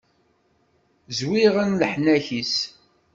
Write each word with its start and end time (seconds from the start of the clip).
Zwiɣen 1.17 1.71
leḥnak-is. 1.81 2.55